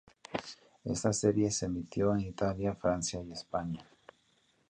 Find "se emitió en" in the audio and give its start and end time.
1.51-2.21